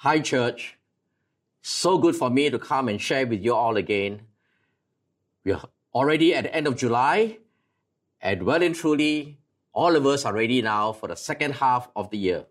[0.00, 0.76] Hi, church.
[1.62, 4.26] So good for me to come and share with you all again.
[5.42, 7.38] We are already at the end of July,
[8.20, 9.38] and well and truly,
[9.72, 12.44] all of us are ready now for the second half of the year.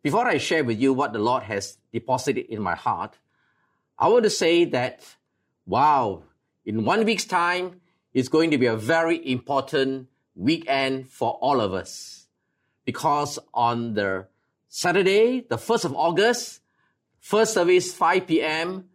[0.00, 3.18] Before I share with you what the Lord has deposited in my heart,
[3.98, 5.04] I want to say that,
[5.66, 6.22] wow,
[6.64, 7.80] in one week's time,
[8.14, 12.28] it's going to be a very important weekend for all of us.
[12.84, 14.28] Because on the
[14.68, 16.60] Saturday, the 1st of August,
[17.20, 18.88] first service 5 p.m.,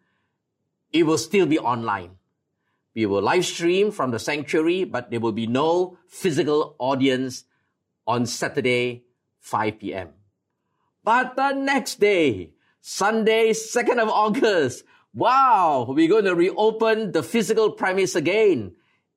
[0.92, 2.12] it will still be online.
[2.96, 7.46] We will live stream from the sanctuary, but there will be no physical audience
[8.06, 9.04] on Saturday,
[9.40, 10.10] 5 p.m.
[11.04, 14.84] But the next day, Sunday, 2nd of August,
[15.14, 18.74] wow, we're going to reopen the physical premise again.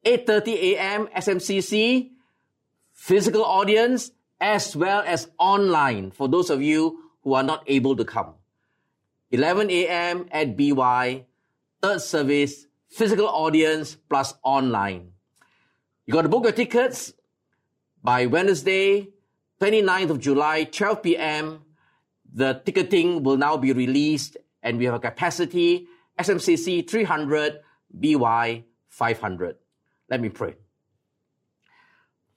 [0.07, 1.09] 8.30 a.m.
[1.09, 2.11] SMCC,
[2.95, 8.05] physical audience, as well as online for those of you who are not able to
[8.05, 8.35] come.
[9.31, 10.27] 11 a.m.
[10.31, 11.25] at BY,
[11.83, 15.13] third service, physical audience plus online.
[16.07, 17.13] You got to book your tickets
[18.03, 19.09] by Wednesday,
[19.61, 21.65] 29th of July, 12 p.m.
[22.33, 27.61] The ticketing will now be released and we have a capacity SMCC 300,
[27.93, 29.57] BY 500.
[30.09, 30.55] Let me pray.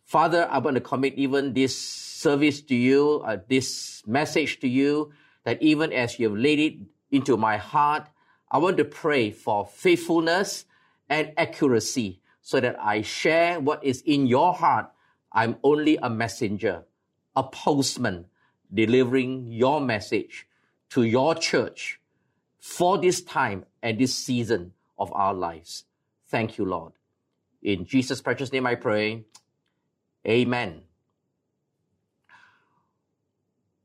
[0.10, 5.12] Father, I want to commit even this service to you, uh, this message to you,
[5.44, 6.80] that even as you have laid it
[7.12, 8.08] into my heart,
[8.50, 10.66] I want to pray for faithfulness
[11.10, 14.90] and accuracy so that I share what is in your heart.
[15.32, 16.86] I'm only a messenger,
[17.36, 18.26] a postman
[18.74, 20.48] delivering your message
[20.90, 22.02] to your church
[22.58, 25.84] for this time and this season of our lives.
[26.30, 26.94] Thank you, Lord.
[27.62, 29.26] In Jesus' precious name I pray.
[30.28, 30.82] Amen.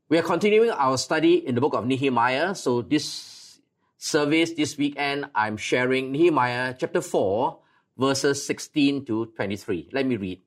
[0.09, 2.53] We are continuing our study in the book of Nehemiah.
[2.55, 3.59] So this
[3.97, 7.57] service this weekend, I'm sharing Nehemiah chapter 4,
[7.97, 9.89] verses 16 to 23.
[9.91, 10.41] Let me read.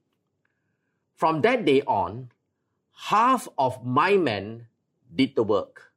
[1.17, 2.31] From that day on,
[3.09, 4.69] half of my men
[5.13, 5.93] did the work,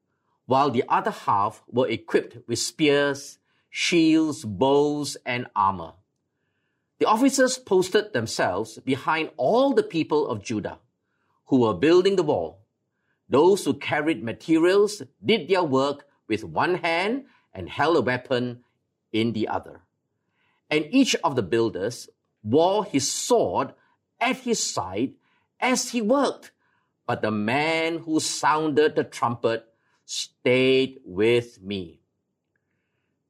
[0.46, 3.38] while the other half were equipped with spears,
[3.70, 5.94] shields, bows, and armor.
[7.02, 10.78] The officers posted themselves behind all the people of Judah
[11.46, 12.62] who were building the wall.
[13.28, 17.26] Those who carried materials did their work with one hand
[17.56, 18.64] and held a weapon
[19.12, 19.82] in the other.
[20.70, 22.08] And each of the builders
[22.44, 23.74] wore his sword
[24.20, 25.14] at his side
[25.60, 26.52] as he worked.
[27.08, 29.66] But the man who sounded the trumpet
[30.06, 32.02] stayed with me.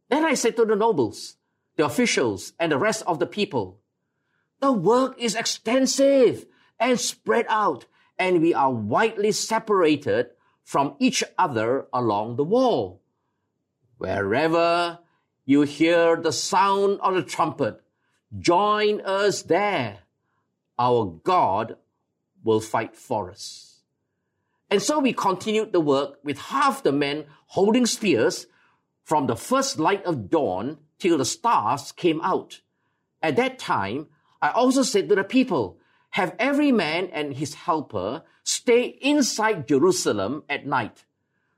[0.10, 1.38] Then I said to the nobles,
[1.78, 3.80] the officials, and the rest of the people.
[4.60, 6.46] The work is extensive
[6.80, 7.86] and spread out,
[8.20, 10.28] and we are widely separated
[10.64, 13.02] from each other along the wall.
[13.98, 15.00] Wherever
[15.46, 17.82] you hear the sound of the trumpet,
[18.38, 20.00] join us there.
[20.78, 21.78] Our God
[22.44, 23.82] will fight for us.
[24.70, 28.48] And so we continued the work with half the men holding spears
[29.04, 32.62] from the first light of dawn till the stars came out.
[33.22, 34.08] At that time,
[34.42, 35.80] I also said to the people,
[36.12, 41.06] have every man and his helper stay inside Jerusalem at night,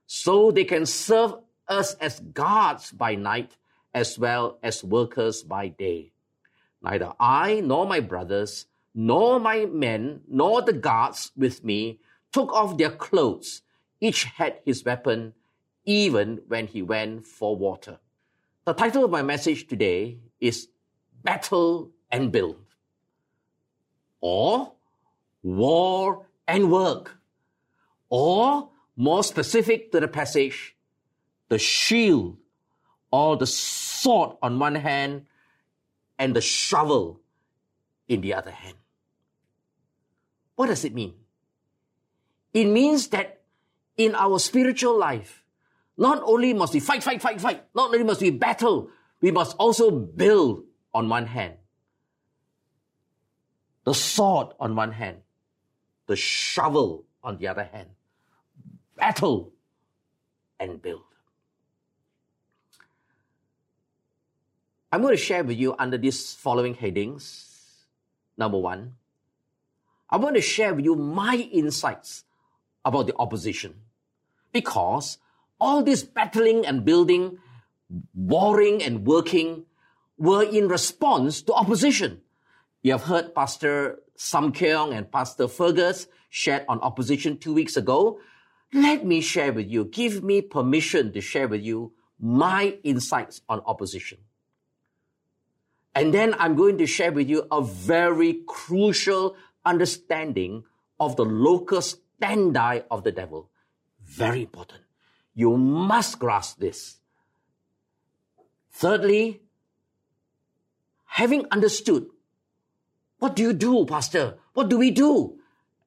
[0.08, 1.36] so they can serve
[1.68, 3.58] us as guards by night
[3.94, 6.12] as well as workers by day.
[6.81, 8.66] Neither I nor my brothers,
[8.96, 12.00] nor my men, nor the guards with me
[12.31, 13.62] took off their clothes.
[14.00, 15.34] Each had his weapon,
[15.86, 18.00] even when he went for water.
[18.66, 20.69] The title of my message today is
[21.22, 22.63] Battle and Build,
[24.22, 24.72] or
[25.44, 27.19] War and Work,
[28.07, 30.78] or more specific to the passage,
[31.50, 32.38] the shield
[33.12, 35.25] or the sword on one hand
[36.18, 37.19] and the shovel
[38.07, 38.78] in the other hand.
[40.56, 41.16] What does it mean?
[42.53, 43.41] It means that
[43.97, 45.43] in our spiritual life,
[45.98, 48.90] not only must we fight, fight, fight, fight, not only must we battle,
[49.22, 50.63] we must also build
[50.94, 51.56] on one hand.
[53.86, 55.18] The sword on one hand,
[56.07, 57.90] the shovel on the other hand.
[58.95, 59.51] Battle
[60.60, 61.04] and build.
[64.92, 67.50] I'm going to share with you under these following headings.
[68.38, 68.94] Number one,
[70.10, 72.24] I want to share with you my insights
[72.86, 73.74] about the opposition
[74.51, 75.18] because
[75.63, 77.39] all this battling and building,
[78.12, 79.63] warring and working
[80.19, 82.19] were in response to opposition.
[82.83, 88.19] You have heard Pastor Sam Keong and Pastor Fergus shared on opposition two weeks ago.
[88.74, 93.62] let me share with you, give me permission to share with you my insights on
[93.66, 94.18] opposition.
[95.95, 100.63] And then I'm going to share with you a very crucial understanding
[101.00, 103.50] of the locus standi of the devil.
[104.01, 104.82] Very important.
[105.35, 106.97] You must grasp this.
[108.71, 109.41] Thirdly,
[111.06, 112.07] having understood,
[113.19, 114.35] what do you do, Pastor?
[114.53, 115.39] What do we do?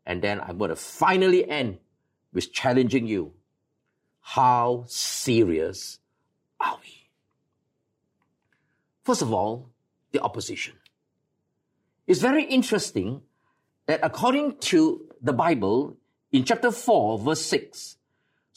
[0.05, 1.79] And then I'm going to finally end
[2.33, 3.33] with challenging you.
[4.21, 5.99] How serious
[6.61, 7.09] are we?
[9.05, 9.71] First of all,
[10.13, 10.75] the opposition.
[12.07, 13.23] It's very interesting
[13.87, 15.97] that according to the Bible,
[16.33, 17.97] in chapter 4, verse 6,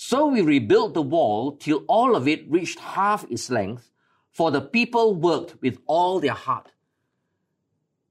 [0.02, 3.92] so we rebuilt the wall till all of it reached half its length,
[4.32, 6.72] for the people worked with all their heart.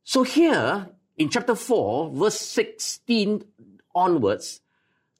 [0.04, 3.42] So here, in chapter 4, verse 16
[3.94, 4.60] onwards,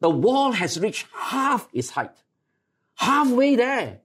[0.01, 2.23] the wall has reached half its height.
[2.97, 4.01] Halfway there.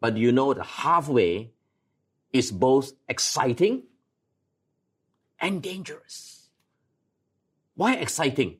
[0.00, 1.52] But you know the halfway
[2.32, 3.84] is both exciting
[5.38, 6.48] and dangerous.
[7.76, 8.56] Why exciting?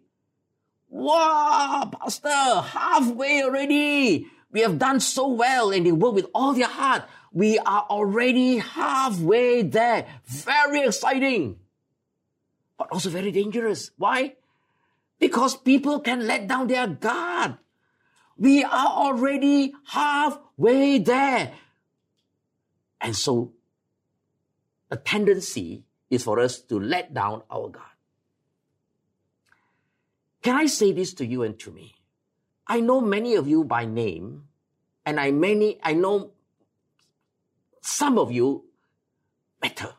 [0.89, 4.27] Wow, Pastor, halfway already.
[4.51, 7.05] We have done so well and they work with all their heart.
[7.33, 10.07] We are already halfway there.
[10.25, 11.59] Very exciting,
[12.79, 13.91] but also very dangerous.
[13.99, 14.37] Why?
[15.19, 17.59] Because people can let down their guard.
[18.39, 21.53] We are already halfway there.
[23.01, 23.53] And so
[24.89, 27.88] the tendency is for us to let down our guard.
[30.43, 31.95] Can I say this to you and to me?
[32.67, 34.45] I know many of you by name,
[35.05, 36.33] and I many I know
[37.81, 38.65] some of you
[39.61, 39.95] better.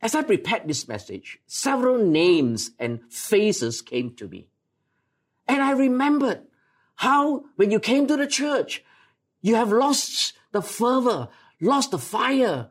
[0.00, 4.48] As I prepared this message, several names and faces came to me.
[5.48, 6.42] And I remembered
[6.96, 8.84] how when you came to the church,
[9.42, 11.28] you have lost the fervor,
[11.60, 12.70] lost the fire.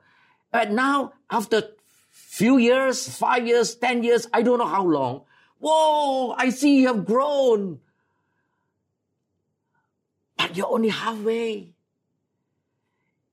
[0.52, 1.70] But now, after
[2.10, 5.24] few years, five years, ten years, I don't know how long,
[5.60, 7.80] whoa, I see you have grown.
[10.38, 11.74] But you're only halfway.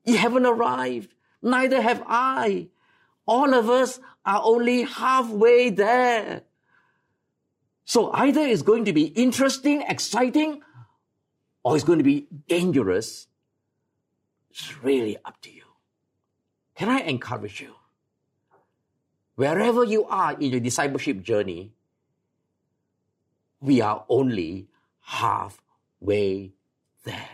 [0.05, 1.15] You haven't arrived.
[1.43, 2.69] Neither have I.
[3.27, 6.43] All of us are only halfway there.
[7.85, 10.63] So either it's going to be interesting, exciting,
[11.63, 13.27] or it's going to be dangerous.
[14.51, 15.65] It's really up to you.
[16.75, 17.75] Can I encourage you?
[19.35, 21.73] Wherever you are in your discipleship journey,
[23.63, 24.67] we are only
[25.01, 26.53] halfway
[27.05, 27.29] there.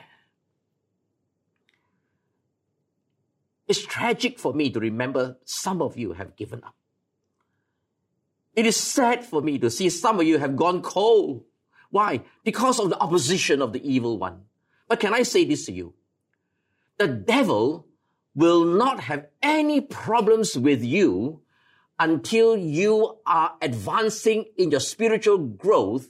[3.66, 6.74] It's tragic for me to remember some of you have given up.
[8.54, 11.44] It is sad for me to see some of you have gone cold.
[11.90, 12.22] Why?
[12.44, 14.42] Because of the opposition of the evil one.
[14.86, 15.94] But can I say this to you?
[16.98, 17.86] The devil
[18.34, 21.42] will not have any problems with you
[21.98, 26.08] until you are advancing in your spiritual growth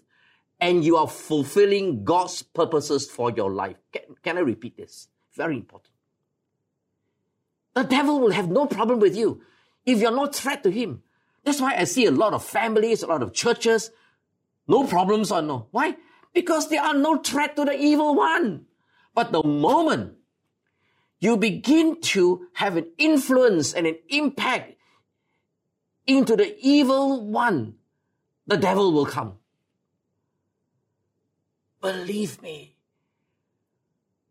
[0.61, 3.77] and you are fulfilling God's purposes for your life.
[3.93, 5.09] Can, can I repeat this?
[5.35, 5.93] Very important.
[7.75, 9.41] The devil will have no problem with you
[9.87, 11.03] if you're not threat to him.
[11.45, 13.91] That's why I see a lot of families, a lot of churches,
[14.67, 15.69] no problems or no.
[15.71, 15.97] Why?
[16.35, 18.67] Because there are no threat to the evil one.
[19.15, 20.15] But the moment
[21.21, 24.75] you begin to have an influence and an impact
[26.07, 27.75] into the evil one,
[28.47, 29.38] the devil will come.
[31.81, 32.77] Believe me.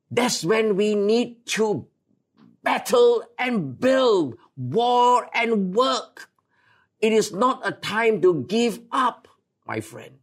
[0.10, 1.88] That's when we need to
[2.64, 6.30] battle and build, war and work.
[7.00, 9.28] It is not a time to give up,
[9.66, 10.16] my friend.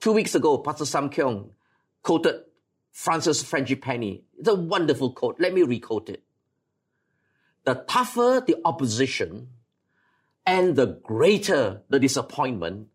[0.00, 1.50] Two weeks ago, Pastor Sam Kyung
[2.02, 2.42] quoted
[2.92, 4.22] Francis Frangipane.
[4.38, 5.40] It's a wonderful quote.
[5.40, 6.22] Let me requote it.
[7.64, 9.48] The tougher the opposition
[10.46, 12.88] and the greater the disappointment,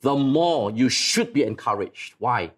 [0.00, 2.14] the more you should be encouraged.
[2.18, 2.52] Why?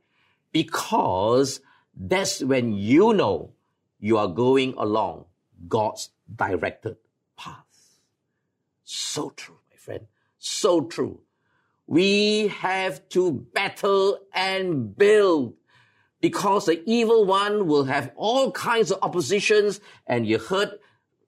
[0.52, 1.60] Because
[1.94, 3.52] that's when you know
[3.98, 5.26] you are going along
[5.68, 6.96] God's directed
[7.36, 7.98] path.
[8.84, 10.06] So true, my friend.
[10.38, 11.20] So true.
[11.86, 15.54] We have to battle and build
[16.20, 19.80] because the evil one will have all kinds of oppositions.
[20.06, 20.78] And you heard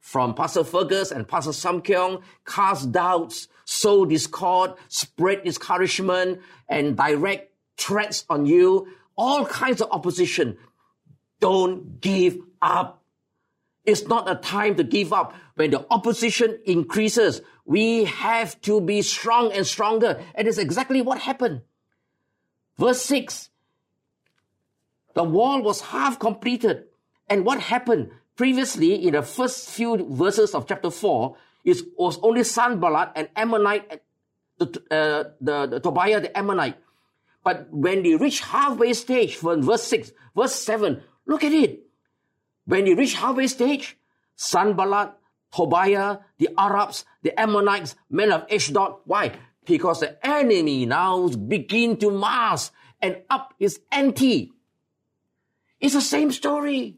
[0.04, 8.26] from Pastor Fergus and Pastor Samkyong cast doubts, sow discord, spread discouragement, and direct threats
[8.28, 10.58] on you all kinds of opposition.
[11.40, 13.02] Don't give up.
[13.86, 15.34] It's not a time to give up.
[15.54, 20.20] When the opposition increases, We have to be strong and stronger.
[20.34, 21.62] And it's exactly what happened.
[22.76, 23.48] Verse 6
[25.14, 26.84] The wall was half completed.
[27.26, 28.10] And what happened?
[28.36, 34.02] Previously, in the first few verses of chapter 4, it was only Sanballat and Ammonite,
[34.58, 36.76] the, uh, the, the Tobiah the Ammonite.
[37.44, 41.84] But when they reach halfway stage, from verse 6, verse 7, look at it.
[42.64, 43.96] When they reach halfway stage,
[44.34, 45.14] Sanballat,
[45.54, 48.96] Tobiah, the Arabs, the Ammonites, men of Ashdod.
[49.04, 49.32] Why?
[49.64, 54.52] Because the enemy now begin to mass and up is ante.
[55.78, 56.96] It's the same story.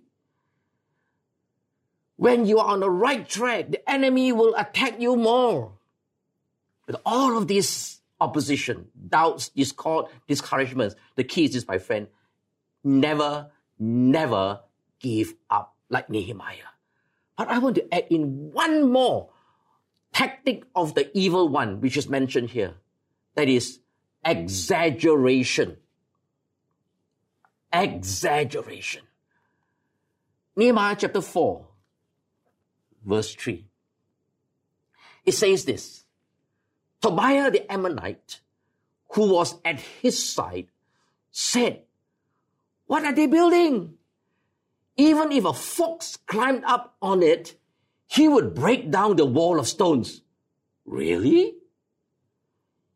[2.16, 5.72] When you are on the right track, the enemy will attack you more.
[6.86, 12.08] With all of this opposition, doubts, discord, discouragements, the key is this, my friend.
[12.82, 14.60] Never, never
[15.00, 16.72] give up like Nehemiah.
[17.36, 19.28] But I want to add in one more
[20.12, 22.74] tactic of the evil one, which is mentioned here.
[23.34, 23.80] That is
[24.24, 25.76] exaggeration.
[27.72, 29.02] Exaggeration.
[30.56, 31.66] Nehemiah chapter 4,
[33.06, 33.64] verse 3.
[35.24, 36.04] It says this
[37.00, 38.40] Tobiah the Ammonite,
[39.12, 40.66] who was at his side,
[41.30, 41.82] said,
[42.86, 43.94] What are they building?
[44.96, 47.58] Even if a fox climbed up on it,
[48.06, 50.22] he would break down the wall of stones.
[50.86, 51.54] Really?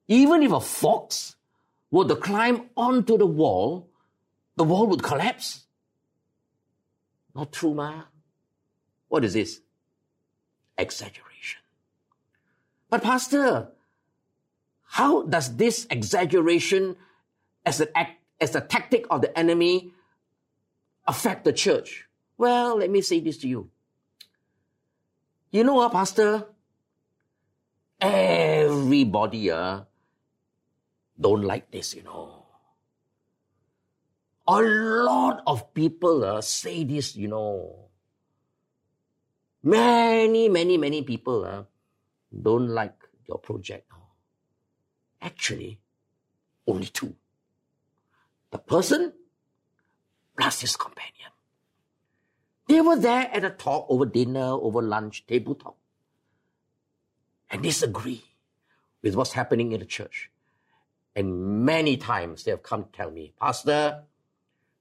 [0.09, 1.37] Even if a fox
[1.91, 3.91] were to climb onto the wall,
[4.57, 5.67] the wall would collapse?
[7.35, 8.05] Not true, ma.
[9.09, 9.61] What is this?
[10.81, 11.61] Exaggeration.
[12.89, 13.69] But Pastor,
[14.97, 16.97] how does this exaggeration
[17.65, 19.93] as an act, as a tactic of the enemy
[21.07, 22.09] affect the church?
[22.39, 23.69] Well, let me say this to you.
[25.53, 26.47] You know what, Pastor?
[28.01, 29.83] Everybody uh,
[31.21, 32.47] don't like this, you know.
[34.49, 37.90] A lot of people uh, say this, you know.
[39.63, 41.65] Many, many, many people uh,
[42.43, 42.95] don't like
[43.29, 43.91] your project.
[45.21, 45.79] Actually,
[46.67, 47.15] only two.
[48.51, 49.13] The person
[50.37, 51.31] plus his companion.
[52.67, 55.77] They were there at a talk over dinner, over lunch, table talk,
[57.51, 58.25] and disagree
[59.03, 60.31] with what's happening in the church.
[61.15, 64.05] And many times they have come to tell me, Pastor,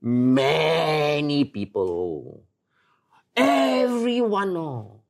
[0.01, 2.43] many people,
[3.35, 5.01] everyone, oh,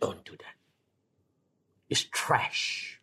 [0.00, 0.54] don't do that.
[1.88, 3.00] It's trash.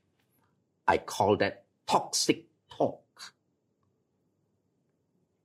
[0.88, 3.34] I call that toxic talk.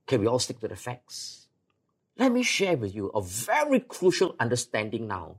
[0.06, 1.46] Can we all stick to the facts?
[2.16, 5.36] Let me share with you a very crucial understanding now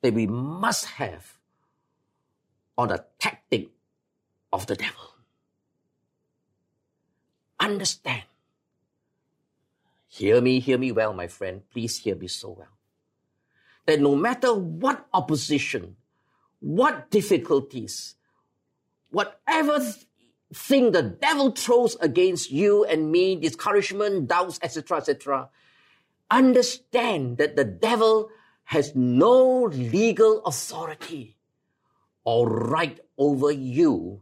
[0.00, 1.34] that we must have
[2.78, 3.68] on the tactic
[4.52, 5.14] of the devil.
[7.60, 8.22] Understand.
[10.14, 11.62] Hear me, hear me well, my friend.
[11.72, 12.78] Please hear me so well.
[13.86, 15.96] That no matter what opposition,
[16.60, 18.14] what difficulties,
[19.10, 19.80] whatever
[20.54, 25.48] thing the devil throws against you and me, discouragement, doubts, etc., etc.,
[26.30, 28.30] understand that the devil
[28.62, 31.36] has no legal authority
[32.22, 34.20] or right over you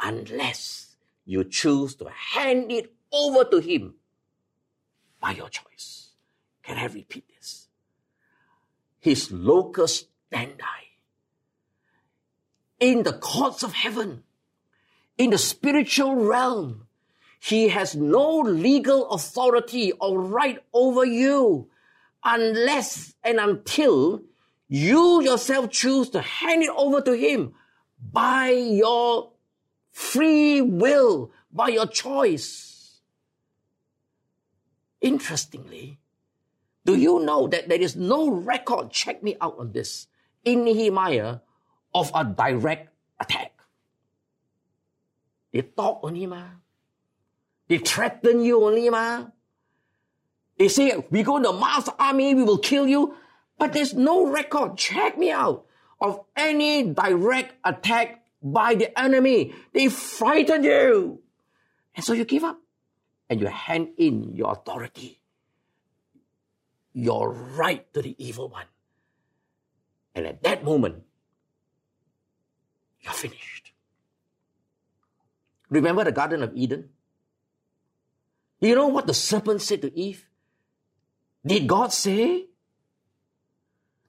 [0.00, 3.94] unless you choose to hand it over to him
[5.22, 6.10] by your choice.
[6.62, 7.68] Can I repeat this?
[9.00, 10.82] His locus standi
[12.78, 14.24] in the courts of heaven
[15.16, 16.88] in the spiritual realm.
[17.40, 21.68] He has no legal authority or right over you
[22.24, 24.22] unless and until
[24.68, 27.54] you yourself choose to hand it over to him
[28.12, 29.30] by your
[29.90, 32.71] free will, by your choice.
[35.02, 35.98] Interestingly,
[36.86, 40.06] do you know that there is no record, check me out on this,
[40.44, 41.42] in Nehemiah
[41.92, 43.52] of a direct attack?
[45.52, 46.38] They talk only ma.
[46.38, 46.50] Ah.
[47.68, 48.98] They threaten you only ma.
[48.98, 49.26] Ah.
[50.56, 53.14] They say, we go to mass army, we will kill you.
[53.58, 55.66] But there's no record, check me out,
[56.00, 59.52] of any direct attack by the enemy.
[59.72, 61.20] They frighten you.
[61.94, 62.61] And so you give up.
[63.32, 65.18] And you hand in your authority,
[66.92, 68.66] your right to the evil one.
[70.14, 71.04] And at that moment,
[73.00, 73.72] you're finished.
[75.70, 76.90] Remember the Garden of Eden?
[78.60, 80.28] You know what the serpent said to Eve?
[81.46, 82.48] Did God say?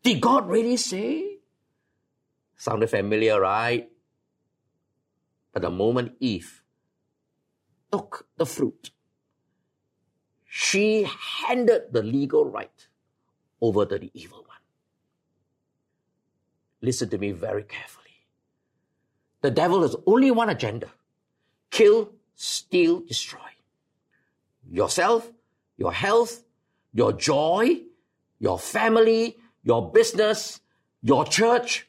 [0.03, 1.37] Did God really say?
[2.57, 3.89] Sounded familiar, right?
[5.53, 6.61] But the moment Eve
[7.89, 8.91] took the fruit,
[10.55, 11.09] she
[11.47, 12.87] handed the legal right
[13.59, 14.63] over to the evil one.
[16.79, 18.21] Listen to me very carefully.
[19.41, 20.91] The devil has only one agenda
[21.71, 23.49] kill, steal, destroy.
[24.69, 25.31] Yourself,
[25.75, 26.43] your health,
[26.93, 27.81] your joy,
[28.37, 30.61] your family, your business,
[31.01, 31.87] your church,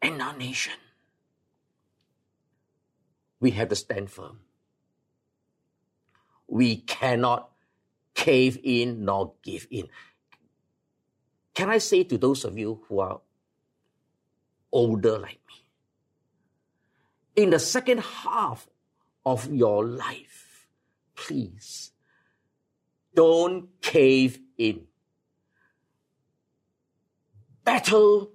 [0.00, 0.80] and our nation.
[3.38, 4.38] We have to stand firm.
[6.50, 7.48] We cannot
[8.12, 9.88] cave in nor give in.
[11.54, 13.20] Can I say to those of you who are
[14.72, 15.64] older like me,
[17.36, 18.68] in the second half
[19.24, 20.66] of your life,
[21.14, 21.92] please
[23.14, 24.82] don't cave in.
[27.62, 28.32] Battle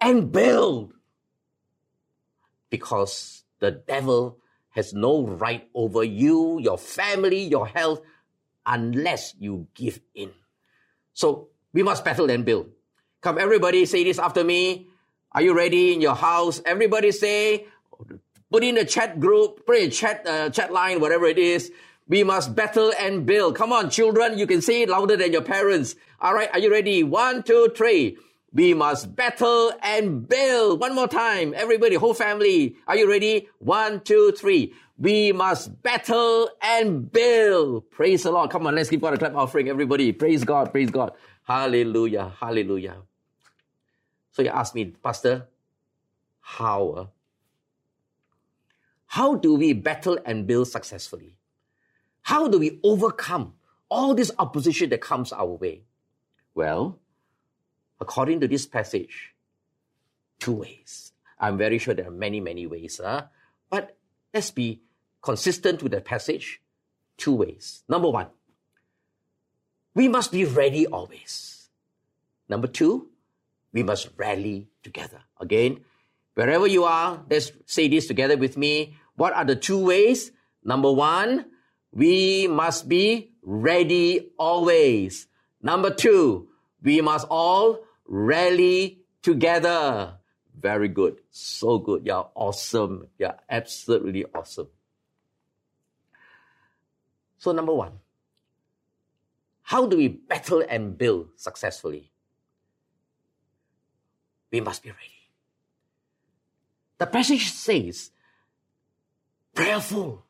[0.00, 0.94] and build.
[2.70, 4.38] Because the devil
[4.74, 8.00] has no right over you, your family, your health,
[8.66, 10.30] unless you give in.
[11.12, 12.70] So we must battle and build.
[13.20, 14.88] Come, everybody, say this after me.
[15.32, 16.60] Are you ready in your house?
[16.66, 17.66] Everybody say,
[18.50, 21.70] put in the chat group, put in chat, uh, chat line, whatever it is.
[22.08, 23.56] We must battle and build.
[23.56, 25.94] Come on, children, you can say it louder than your parents.
[26.20, 27.02] All right, are you ready?
[27.02, 28.18] One, two, three.
[28.54, 30.80] We must battle and build.
[30.80, 31.54] One more time.
[31.56, 32.76] Everybody, whole family.
[32.86, 33.48] Are you ready?
[33.58, 34.72] One, two, three.
[34.96, 37.90] We must battle and build.
[37.90, 38.50] Praise the Lord.
[38.50, 40.12] Come on, let's give God a clap offering, everybody.
[40.12, 41.12] Praise God, praise God.
[41.42, 42.98] Hallelujah, hallelujah.
[44.30, 45.48] So you ask me, Pastor,
[46.40, 46.88] how?
[46.90, 47.06] Uh,
[49.06, 51.36] how do we battle and build successfully?
[52.22, 53.54] How do we overcome
[53.88, 55.82] all this opposition that comes our way?
[56.54, 57.00] Well,
[58.04, 59.32] according to this passage,
[60.38, 61.12] two ways.
[61.40, 63.22] I'm very sure there are many, many ways, huh?
[63.70, 63.96] but
[64.34, 64.82] let's be
[65.22, 66.60] consistent with the passage.
[67.16, 67.82] Two ways.
[67.88, 68.26] Number one,
[69.94, 71.70] we must be ready always.
[72.48, 73.08] Number two,
[73.72, 75.22] we must rally together.
[75.40, 75.80] Again,
[76.34, 78.96] wherever you are, let's say this together with me.
[79.14, 80.32] What are the two ways?
[80.62, 81.46] Number one,
[81.92, 85.28] we must be ready always.
[85.62, 86.48] Number two,
[86.82, 90.18] we must all rally together.
[90.58, 91.18] Very good.
[91.30, 92.06] So good.
[92.06, 93.08] You're awesome.
[93.18, 94.68] You're absolutely awesome.
[97.38, 97.92] So, number one,
[99.62, 102.10] how do we battle and build successfully?
[104.50, 105.10] We must be ready.
[106.98, 108.10] The passage says,
[109.52, 110.24] prayerful,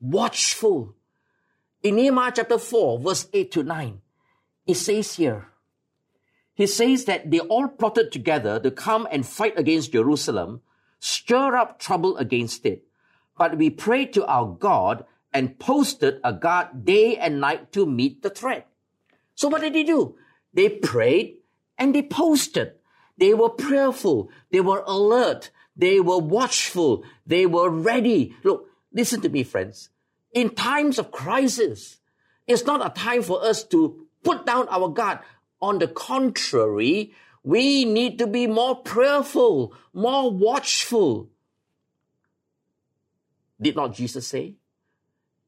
[0.00, 0.94] watchful.
[1.82, 4.00] In Nehemiah chapter 4, verse 8 to 9,
[4.66, 5.48] it says here,
[6.58, 10.60] he says that they all plotted together to come and fight against Jerusalem,
[10.98, 12.82] stir up trouble against it.
[13.38, 18.22] But we prayed to our God and posted a guard day and night to meet
[18.22, 18.66] the threat.
[19.36, 20.16] So what did they do?
[20.52, 21.36] They prayed
[21.78, 22.72] and they posted.
[23.18, 24.28] They were prayerful.
[24.50, 25.52] They were alert.
[25.76, 27.04] They were watchful.
[27.24, 28.34] They were ready.
[28.42, 29.90] Look, listen to me, friends.
[30.32, 31.98] In times of crisis,
[32.48, 35.20] it's not a time for us to put down our guard.
[35.60, 41.30] On the contrary, we need to be more prayerful, more watchful.
[43.60, 44.54] Did not Jesus say?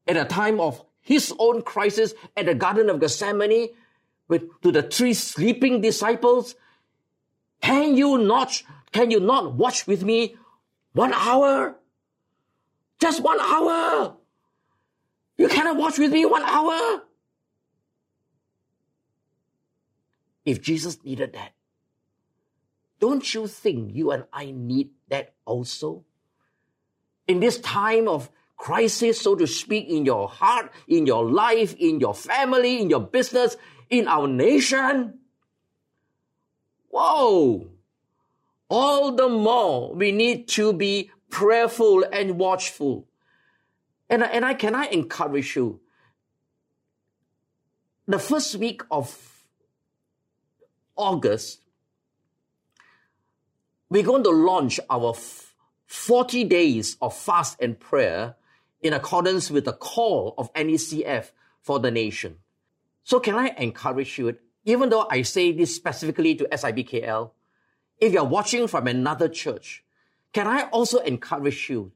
[0.07, 3.69] At a time of his own crisis at the Garden of Gethsemane,
[4.27, 6.55] with, to the three sleeping disciples,
[7.61, 10.35] can you not, can you not watch with me
[10.93, 11.75] one hour?
[12.99, 14.15] Just one hour.
[15.37, 17.01] You cannot watch with me one hour.
[20.45, 21.53] If Jesus needed that,
[22.99, 26.05] don't you think you and I need that also?
[27.27, 31.99] In this time of crisis, so to speak, in your heart, in your life, in
[31.99, 33.57] your family, in your business,
[33.89, 35.19] in our nation.
[36.89, 37.71] Whoa!
[38.69, 43.07] All the more we need to be prayerful and watchful.
[44.09, 45.79] And, and I can I encourage you.
[48.07, 49.30] The first week of
[50.95, 51.61] August,
[53.89, 55.13] we're going to launch our
[55.85, 58.35] 40 days of fast and prayer
[58.81, 62.37] in accordance with the call of NECF for the nation.
[63.03, 67.31] So can I encourage you, even though I say this specifically to SIBKL,
[67.99, 69.83] if you're watching from another church,
[70.33, 71.91] can I also encourage you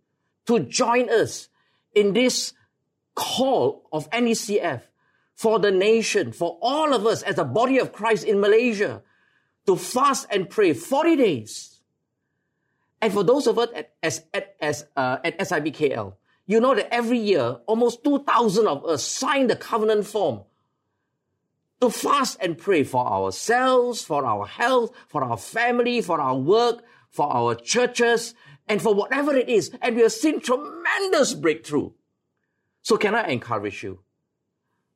[0.48, 1.50] to join us
[1.94, 2.54] in this
[3.16, 4.82] call of NECF
[5.36, 9.04] for the nation, for all of us as a body of Christ in Malaysia
[9.68, 11.82] to fast and pray 40 days.
[13.02, 16.14] And for those of us at, as, at, as, uh, at SIBKL,
[16.48, 20.42] you know that every year, almost 2,000 of us sign the covenant form
[21.82, 26.84] to fast and pray for ourselves, for our health, for our family, for our work,
[27.10, 28.34] for our churches,
[28.68, 29.72] and for whatever it is.
[29.82, 31.92] And we have seen tremendous breakthrough.
[32.82, 34.00] So can I encourage you?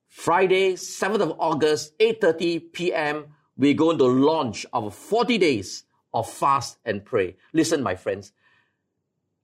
[0.10, 6.78] Friday, 7th of August, 8.30 p.m., we're going to launch our 40 days of fast
[6.84, 7.38] and pray.
[7.54, 8.34] Listen, my friends,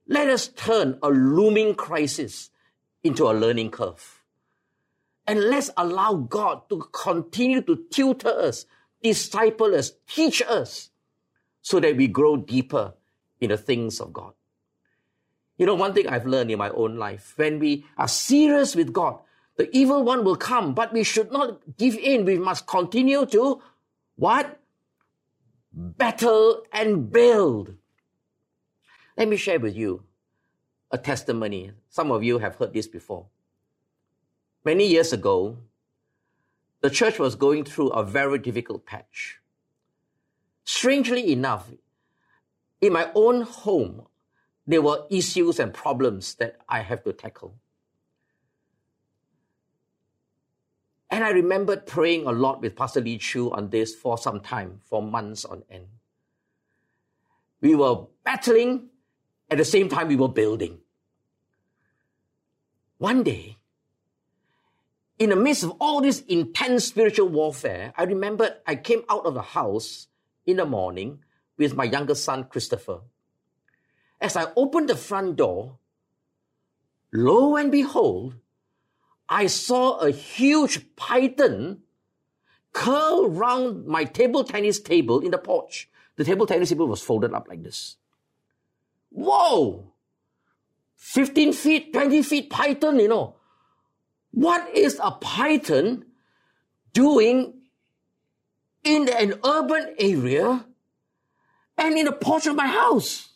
[0.08, 2.50] let us turn a looming crisis
[3.04, 4.24] into a learning curve.
[5.28, 8.66] And let's allow God to continue to tutor us,
[9.02, 10.90] disciple us, teach us,
[11.62, 12.94] so that we grow deeper
[13.40, 14.34] in the things of God.
[15.58, 18.92] You know, one thing I've learned in my own life, when we are serious with
[18.92, 19.20] God,
[19.58, 22.26] the evil one will come, but we should not give in.
[22.26, 23.62] We must continue to
[24.16, 24.60] what?
[25.72, 27.76] Battle and build.
[29.18, 30.04] Let me share with you
[30.92, 31.72] a testimony.
[31.90, 33.28] Some of you have heard this before.
[34.64, 35.58] Many years ago,
[36.82, 39.40] the church was going through a very difficult patch.
[40.64, 41.70] Strangely enough,
[42.82, 44.08] in my own home,
[44.68, 47.56] there were issues and problems that I have to tackle.
[51.16, 54.82] And I remembered praying a lot with Pastor Lee Chu on this for some time,
[54.84, 55.88] for months on end.
[57.62, 58.90] We were battling,
[59.50, 60.80] at the same time, we were building.
[62.98, 63.56] One day,
[65.18, 69.36] in the midst of all this intense spiritual warfare, I remembered I came out of
[69.36, 70.08] the house
[70.46, 71.20] in the morning
[71.58, 73.00] with my younger son, Christopher.
[74.20, 75.78] As I opened the front door,
[77.14, 78.36] lo and behold,
[79.28, 81.82] I saw a huge python
[82.74, 85.90] curl round my table tennis table in the porch.
[86.18, 87.98] The table tennis table was folded up like this.
[89.10, 89.92] Whoa!
[90.98, 93.36] 15 feet, 20 feet python, you know.
[94.32, 96.06] What is a python
[96.94, 97.54] doing
[98.84, 100.66] in an urban area
[101.78, 103.30] and in the porch of my house?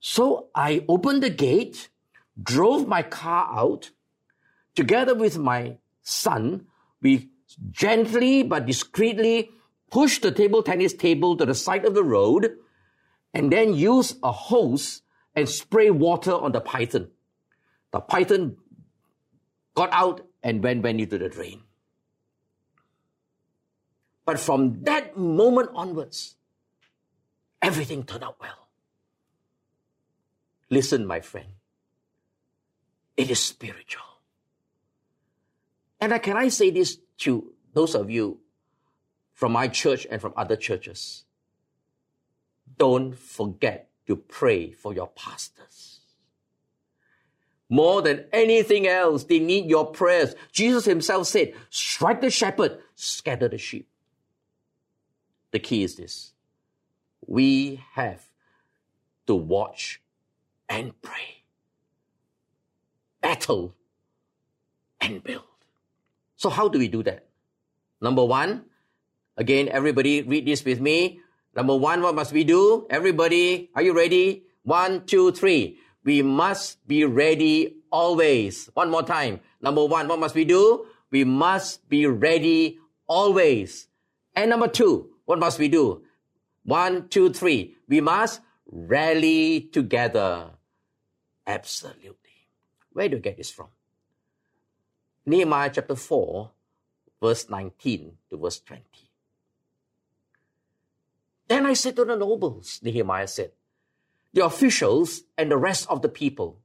[0.00, 1.90] So I opened the gate,
[2.40, 3.90] drove my car out,
[4.78, 6.64] together with my son,
[7.02, 7.28] we
[7.72, 9.50] gently but discreetly
[9.90, 12.56] pushed the table tennis table to the side of the road
[13.34, 15.02] and then use a hose
[15.34, 17.08] and spray water on the python.
[17.90, 18.56] The python
[19.74, 21.62] got out and went, went into the drain.
[24.24, 26.36] But from that moment onwards,
[27.60, 28.68] everything turned out well.
[30.70, 31.48] Listen, my friend,
[33.16, 34.17] it is spiritual.
[36.00, 38.38] And can I say this to those of you
[39.32, 41.24] from my church and from other churches?
[42.76, 46.00] Don't forget to pray for your pastors.
[47.68, 50.34] More than anything else, they need your prayers.
[50.52, 53.88] Jesus himself said, strike the shepherd, scatter the sheep.
[55.50, 56.32] The key is this.
[57.26, 58.22] We have
[59.26, 60.00] to watch
[60.68, 61.42] and pray,
[63.20, 63.74] battle
[65.00, 65.42] and build.
[66.38, 67.26] So how do we do that?
[68.00, 68.64] Number one,
[69.36, 71.20] again, everybody read this with me.
[71.54, 72.86] Number one, what must we do?
[72.88, 74.44] Everybody, are you ready?
[74.62, 75.78] One, two, three.
[76.04, 78.70] We must be ready always.
[78.74, 79.40] One more time.
[79.60, 80.86] Number one, what must we do?
[81.10, 83.88] We must be ready always.
[84.36, 86.02] And number two, what must we do?
[86.62, 87.74] One, two, three.
[87.88, 90.50] We must rally together.
[91.48, 92.46] Absolutely.
[92.92, 93.68] Where do you get this from?
[95.28, 96.50] Nehemiah chapter 4,
[97.20, 98.82] verse 19 to verse 20.
[101.48, 103.52] Then I said to the nobles, Nehemiah said,
[104.32, 106.60] the officials and the rest of the people,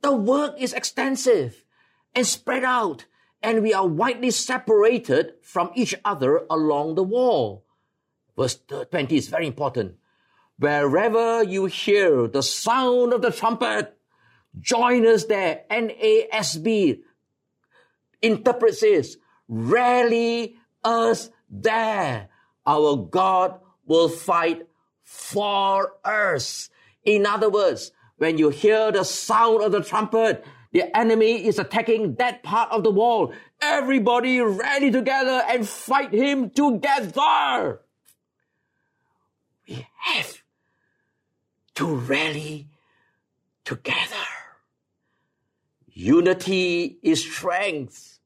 [0.00, 1.64] the work is extensive
[2.14, 3.04] and spread out,
[3.42, 7.64] and we are widely separated from each other along the wall.
[8.36, 8.58] Verse
[8.90, 9.96] 20 is very important.
[10.58, 13.96] Wherever you hear the sound of the trumpet,
[14.60, 15.64] join us there.
[15.70, 17.00] NASB,
[18.22, 19.16] interpret says,
[19.48, 22.28] rally us there.
[22.66, 24.66] Our God will fight
[25.02, 26.70] for us.
[27.04, 32.16] In other words, when you hear the sound of the trumpet, the enemy is attacking
[32.16, 33.32] that part of the wall.
[33.60, 37.80] Everybody rally together and fight him together.
[39.66, 40.42] We have
[41.76, 42.68] to rally
[43.64, 44.37] together.
[45.98, 48.20] Unity is strength.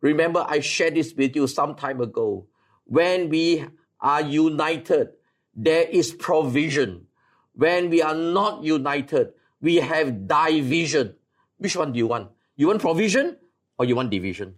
[0.00, 2.46] Remember, I shared this with you some time ago.
[2.84, 3.64] When we
[4.00, 5.08] are united,
[5.52, 7.08] there is provision.
[7.54, 11.16] When we are not united, we have division.
[11.58, 12.30] Which one do you want?
[12.54, 13.36] You want provision
[13.76, 14.54] or you want division?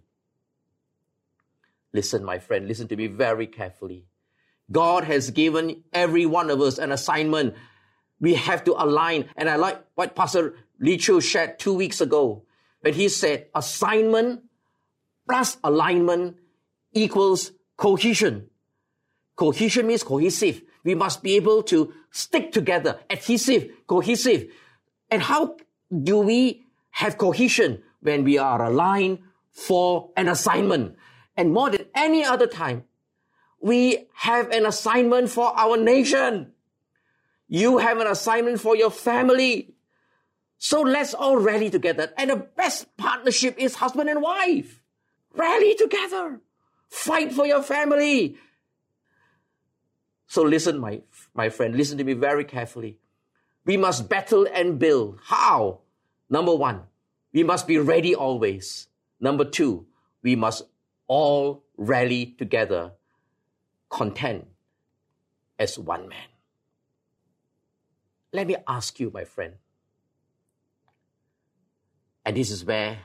[1.91, 4.05] Listen, my friend, listen to me very carefully.
[4.71, 7.55] God has given every one of us an assignment.
[8.21, 9.25] We have to align.
[9.35, 12.43] And I like what Pastor Lee Chu shared two weeks ago
[12.81, 14.41] when he said assignment
[15.27, 16.37] plus alignment
[16.93, 18.49] equals cohesion.
[19.35, 20.61] Cohesion means cohesive.
[20.83, 24.51] We must be able to stick together, adhesive, cohesive.
[25.09, 25.57] And how
[25.91, 29.19] do we have cohesion when we are aligned
[29.51, 30.95] for an assignment?
[31.37, 32.83] And more than any other time,
[33.61, 36.53] we have an assignment for our nation.
[37.47, 39.73] You have an assignment for your family.
[40.59, 42.11] So let's all rally together.
[42.17, 44.81] And the best partnership is husband and wife.
[45.33, 46.41] Rally together.
[46.89, 48.37] Fight for your family.
[50.27, 51.01] So listen, my,
[51.33, 52.99] my friend, listen to me very carefully.
[53.65, 55.19] We must battle and build.
[55.23, 55.79] How?
[56.29, 56.81] Number one,
[57.31, 58.87] we must be ready always.
[59.19, 59.87] Number two,
[60.21, 60.63] we must
[61.07, 62.91] all rally together,
[63.89, 64.47] content
[65.57, 66.27] as one man.
[68.33, 69.53] Let me ask you, my friend,
[72.29, 72.99] and this is where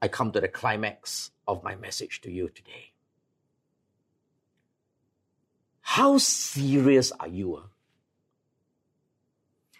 [0.00, 2.92] I come to the climax of my message to you today.
[5.82, 7.56] How serious are you?
[7.56, 7.60] Uh?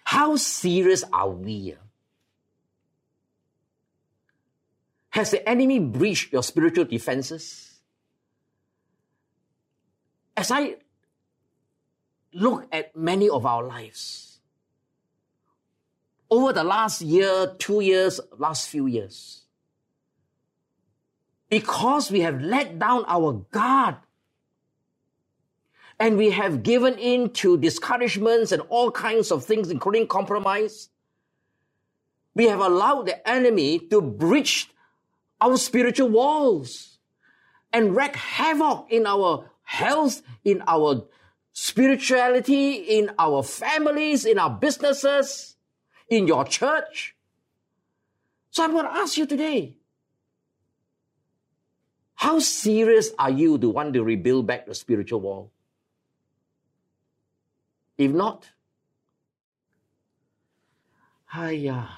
[0.04, 1.72] How serious are we?
[1.72, 1.76] Uh?
[5.16, 7.80] Has the enemy breached your spiritual defenses?
[10.36, 10.76] As I
[12.34, 14.33] look at many of our lives,
[16.30, 19.42] over the last year, two years, last few years,
[21.48, 23.96] because we have let down our guard.
[26.00, 30.88] And we have given in to discouragements and all kinds of things, including compromise.
[32.34, 34.68] We have allowed the enemy to breach
[35.40, 36.98] our spiritual walls
[37.72, 41.06] and wreak havoc in our health, in our
[41.52, 45.54] spirituality, in our families, in our businesses,
[46.08, 47.16] in your church.
[48.50, 49.76] So I'm going to ask you today,
[52.14, 55.50] how serious are you to want to rebuild back the spiritual wall?
[57.98, 58.48] If not,
[61.32, 61.88] hiya.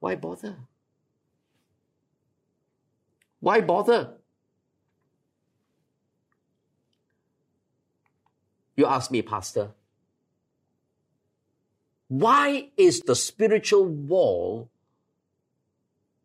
[0.00, 0.56] Why bother?
[3.40, 4.14] Why bother?
[8.76, 9.70] You ask me, Pastor,
[12.08, 14.70] why is the spiritual wall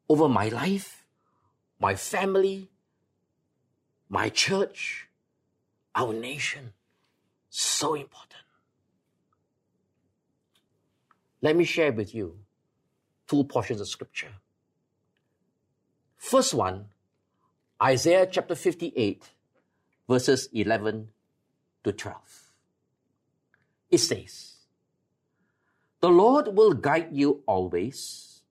[0.09, 1.05] over my life,
[1.79, 2.69] my family,
[4.09, 5.07] my church,
[5.95, 6.73] our nation
[7.49, 8.43] so important.
[11.41, 12.39] Let me share with you
[13.27, 14.33] two portions of scripture.
[16.17, 16.85] First one,
[17.81, 19.23] Isaiah chapter 58,
[20.07, 21.09] verses 11
[21.83, 22.51] to 12.
[23.89, 24.48] It says,
[26.01, 28.41] The Lord will guide you always.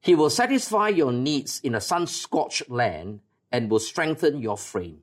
[0.00, 5.00] He will satisfy your needs in a sun scorched land and will strengthen your frame.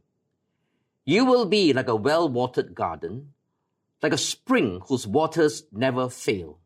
[1.03, 3.33] You will be like a well watered garden,
[4.01, 6.59] like a spring whose waters never fail.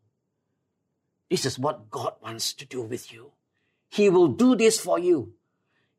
[1.30, 3.32] This is what God wants to do with you.
[3.89, 5.34] He will do this for you.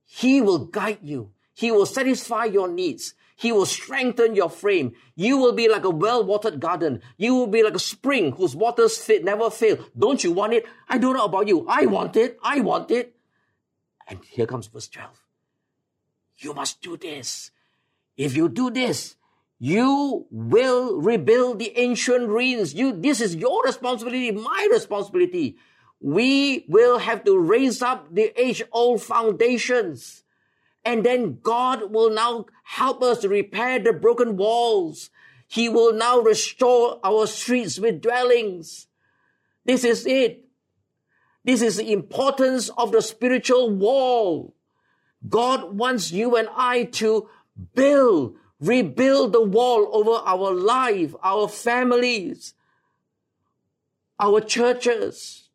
[0.07, 1.33] He will guide you.
[1.55, 3.15] He will satisfy your needs.
[3.41, 4.93] He will strengthen your frame.
[5.17, 7.01] You will be like a well-watered garden.
[7.17, 9.79] You will be like a spring whose waters fit, never fail.
[9.99, 10.67] Don't you want it?
[10.91, 11.67] I don't know about you.
[11.67, 12.39] I want it.
[12.43, 13.17] I want it.
[14.07, 15.25] And here comes verse 12.
[16.37, 17.51] You must do this.
[18.15, 19.17] If you do this,
[19.59, 22.75] you will rebuild the ancient ruins.
[22.75, 25.57] You, this is your responsibility, my responsibility.
[25.99, 30.20] We will have to raise up the age old foundations.
[30.85, 35.11] And then God will now help us to repair the broken walls.
[35.47, 38.87] He will now restore our streets with dwellings.
[39.65, 40.45] This is it.
[41.45, 44.55] This is the importance of the spiritual wall.
[45.29, 47.29] God wants you and I to
[47.75, 52.55] build, rebuild the wall over our life, our families,
[54.19, 55.49] our churches.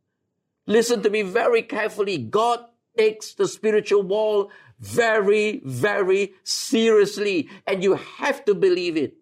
[0.67, 2.17] Listen to me very carefully.
[2.17, 2.65] God
[2.97, 9.15] takes the spiritual wall very, very seriously, and you have to believe it.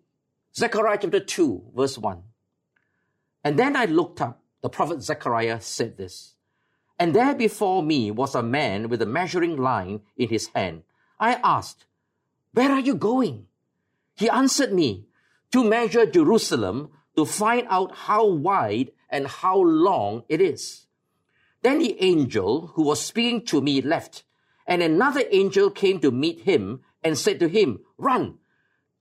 [0.56, 2.22] Zechariah chapter 2, verse 1.
[3.44, 6.36] And then I looked up, the prophet Zechariah said this.
[7.00, 10.84] And there before me was a man with a measuring line in his hand.
[11.20, 11.86] I asked,
[12.54, 13.48] Where are you going?
[14.16, 15.08] He answered me,
[15.52, 20.86] To measure Jerusalem to find out how wide and how long it is.
[21.62, 24.24] Then the angel who was speaking to me left,
[24.66, 28.40] and another angel came to meet him and said to him, Run,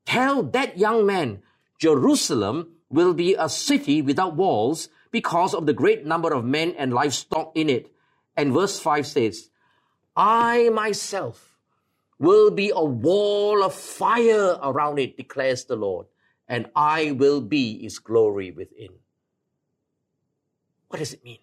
[0.05, 1.43] tell that young man,
[1.79, 6.93] Jerusalem will be a city without walls because of the great number of men and
[6.93, 7.93] livestock in it.
[8.37, 9.51] And verse 5 says,
[10.17, 11.59] I myself
[12.19, 16.07] will be a wall of fire around it, declares the Lord,
[16.49, 18.91] and I will be his glory within.
[20.89, 21.39] What does it mean?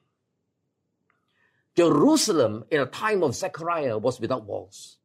[1.80, 4.98] Jerusalem in a time of Zechariah was without walls.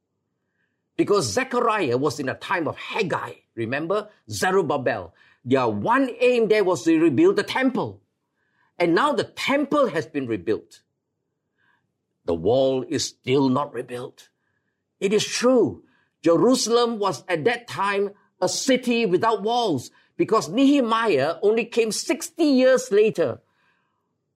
[0.96, 3.34] Because Zechariah was in a time of Haggai.
[3.54, 4.08] Remember?
[4.28, 5.14] Zerubbabel.
[5.44, 8.00] Their one aim there was to rebuild the temple.
[8.76, 10.82] And now the temple has been rebuilt.
[12.24, 14.30] The wall is still not rebuilt.
[14.98, 15.84] It is true.
[16.22, 18.10] Jerusalem was at that time
[18.40, 23.38] a city without walls because Nehemiah only came 60 years later.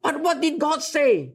[0.04, 1.32] But what did God say?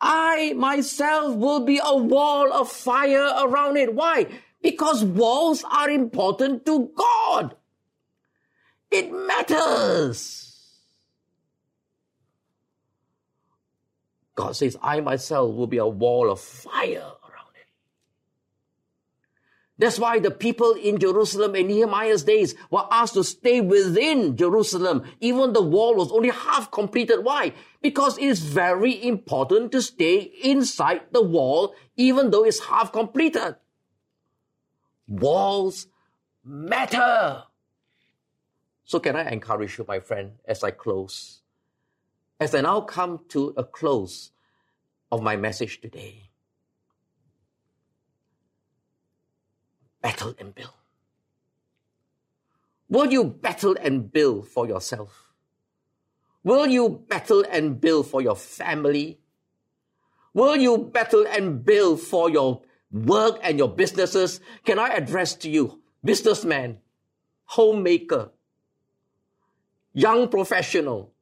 [0.00, 3.94] I myself will be a wall of fire around it.
[3.94, 4.26] Why?
[4.62, 7.54] Because walls are important to God.
[8.90, 10.44] It matters.
[14.34, 17.12] God says, I myself will be a wall of fire.
[19.76, 25.02] That's why the people in Jerusalem in Nehemiah's days were asked to stay within Jerusalem.
[25.20, 27.24] Even the wall was only half completed.
[27.24, 27.52] Why?
[27.82, 33.56] Because it is very important to stay inside the wall, even though it's half completed.
[35.08, 35.88] Walls
[36.44, 37.42] matter.
[38.84, 41.40] So can I encourage you, my friend, as I close?
[42.38, 44.30] As I now come to a close
[45.10, 46.23] of my message today,
[50.04, 50.76] battle and build.
[52.90, 55.32] Will you battle and build for yourself?
[56.44, 59.18] Will you battle and build for your family?
[60.34, 62.60] Will you battle and build for your
[62.92, 64.40] work and your businesses?
[64.66, 66.80] Can I address to you, businessman,
[67.46, 68.30] homemaker,
[69.94, 71.14] young professional,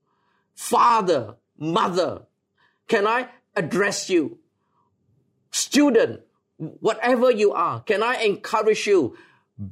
[0.56, 2.22] father, mother,
[2.88, 4.40] can I address you?
[5.52, 6.22] Student,
[6.80, 9.16] whatever you are, can I encourage you?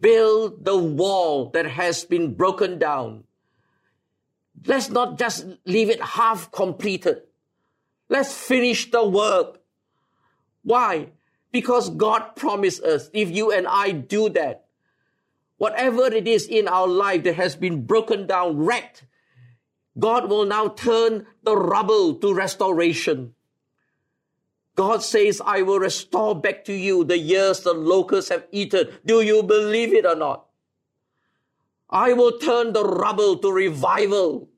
[0.00, 3.24] Build the wall that has been broken down.
[4.66, 7.22] Let's not just leave it half completed.
[8.09, 9.61] Let's finish the work.
[10.62, 11.09] Why?
[11.53, 14.66] Because God promised us if you and I do that,
[15.57, 19.07] whatever it is in our life that has been broken down, wrecked,
[19.98, 23.35] God will now turn the rubble to restoration.
[24.77, 28.89] God says, I will restore back to you the years the locusts have eaten.
[29.05, 30.47] Do you believe it or not?
[31.91, 34.49] I will turn the rubble to revival.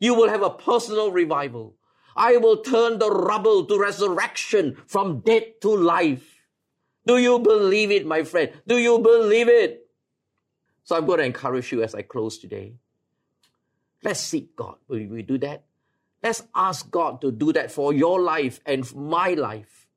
[0.00, 1.76] You will have a personal revival.
[2.16, 6.42] I will turn the rubble to resurrection from death to life.
[7.06, 8.52] Do you believe it, my friend?
[8.66, 9.86] Do you believe it?
[10.84, 12.74] So I'm going to encourage you as I close today.
[14.02, 14.76] Let's seek God.
[14.88, 15.64] Will we do that?
[16.22, 19.88] Let's ask God to do that for your life and my life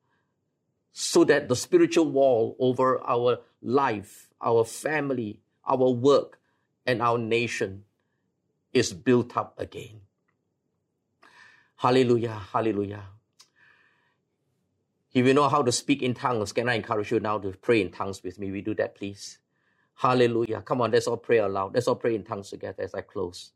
[0.92, 6.40] so that the spiritual wall over our life, our family, our work,
[6.86, 7.84] and our nation
[8.72, 10.00] is built up again.
[11.76, 13.04] Hallelujah, hallelujah.
[15.12, 17.80] If you know how to speak in tongues, can I encourage you now to pray
[17.80, 18.50] in tongues with me?
[18.50, 19.38] We do that, please.
[19.94, 20.60] Hallelujah.
[20.62, 21.74] Come on, let's all pray aloud.
[21.74, 23.52] Let's all pray in tongues together as I close.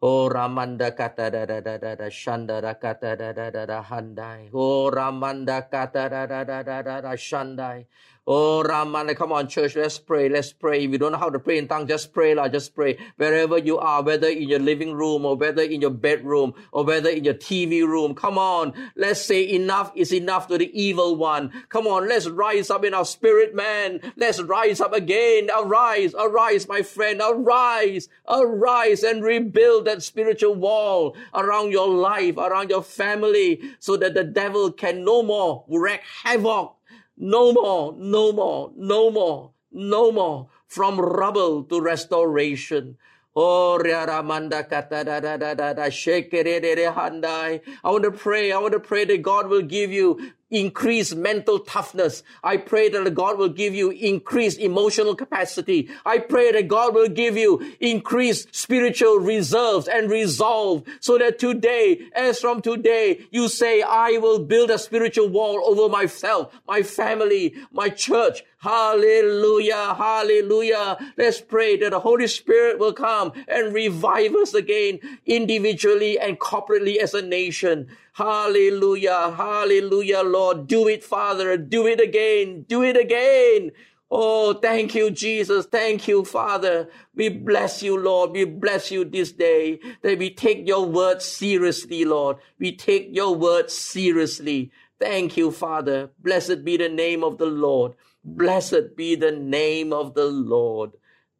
[0.00, 3.82] Oh Ramanda kata da da da da da shanda da kata da da da da
[3.82, 4.48] handai.
[4.54, 7.84] Oh Ramanda kata da da da da da da shandai.
[8.26, 10.84] Oh, Raman, come on, church, let's pray, let's pray.
[10.84, 12.96] If you don't know how to pray in tongues, just pray, lah, just pray.
[13.18, 17.10] Wherever you are, whether in your living room or whether in your bedroom or whether
[17.10, 21.52] in your TV room, come on, let's say enough is enough to the evil one.
[21.68, 24.00] Come on, let's rise up in our spirit, man.
[24.16, 25.50] Let's rise up again.
[25.54, 32.70] Arise, arise, my friend, arise, arise and rebuild that spiritual wall around your life, around
[32.70, 36.76] your family, so that the devil can no more wreak havoc
[37.16, 40.48] no more, no more, no more, no more.
[40.66, 42.96] From rubble to restoration.
[43.36, 47.60] Oh, Ramanda kata da da da da da handai.
[47.82, 48.52] I want to pray.
[48.52, 52.22] I want to pray that God will give you increased mental toughness.
[52.44, 55.88] I pray that God will give you increased emotional capacity.
[56.06, 62.02] I pray that God will give you increased spiritual reserves and resolve so that today,
[62.14, 67.54] as from today, you say, I will build a spiritual wall over myself, my family,
[67.72, 68.44] my church.
[68.64, 69.94] Hallelujah.
[69.94, 70.96] Hallelujah.
[71.18, 76.96] Let's pray that the Holy Spirit will come and revive us again individually and corporately
[76.96, 77.88] as a nation.
[78.14, 79.34] Hallelujah.
[79.36, 80.66] Hallelujah, Lord.
[80.66, 81.58] Do it, Father.
[81.58, 82.64] Do it again.
[82.66, 83.72] Do it again.
[84.10, 85.66] Oh, thank you, Jesus.
[85.66, 86.88] Thank you, Father.
[87.14, 88.30] We bless you, Lord.
[88.30, 92.38] We bless you this day that we take your word seriously, Lord.
[92.58, 94.72] We take your word seriously.
[94.98, 96.08] Thank you, Father.
[96.20, 97.92] Blessed be the name of the Lord.
[98.24, 100.92] Blessed be the name of the Lord.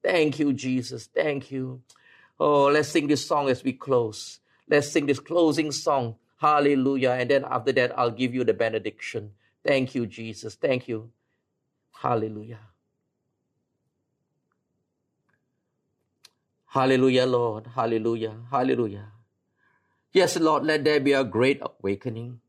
[0.03, 1.07] Thank you, Jesus.
[1.07, 1.83] Thank you.
[2.39, 4.41] Oh, let's sing this song as we close.
[4.69, 6.17] Let's sing this closing song.
[6.37, 7.13] Hallelujah.
[7.13, 9.33] And then after that, I'll give you the benediction.
[9.65, 10.57] Thank you, Jesus.
[10.57, 11.11] Thank you.
[11.93, 12.61] Hallelujah.
[16.67, 17.69] Hallelujah, Lord.
[17.69, 18.37] Hallelujah.
[18.51, 19.07] Hallelujah.
[20.13, 22.41] Yes, Lord, let there be a great awakening.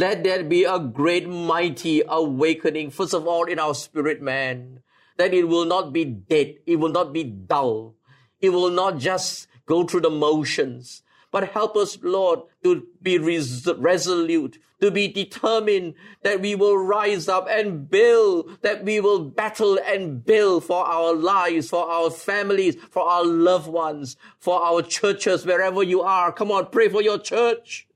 [0.00, 4.80] Let there be a great, mighty awakening, first of all, in our spirit man,
[5.18, 7.96] that it will not be dead, it will not be dull,
[8.40, 13.68] it will not just go through the motions, but help us, Lord, to be res-
[13.76, 15.92] resolute, to be determined
[16.22, 21.14] that we will rise up and build, that we will battle and build for our
[21.14, 26.32] lives, for our families, for our loved ones, for our churches, wherever you are.
[26.32, 27.86] Come on, pray for your church.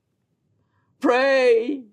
[0.99, 1.85] Pray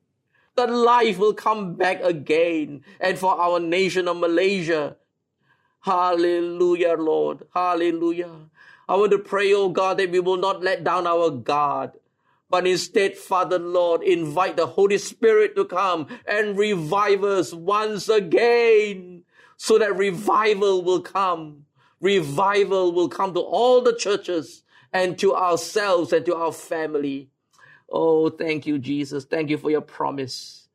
[0.57, 4.97] that life will come back again and for our nation of Malaysia.
[5.81, 7.45] Hallelujah, Lord.
[7.55, 8.31] Hallelujah.
[8.89, 11.93] I want to pray, oh God, that we will not let down our guard.
[12.51, 19.25] But instead, Father Lord, invite the Holy Spirit to come and revive us once again
[19.57, 21.67] so that revival will come.
[22.01, 27.32] Revival will come to all the churches and to ourselves and to our family.
[27.93, 29.27] Oh, thank you, Jesus.
[29.27, 30.62] Thank you for your promise.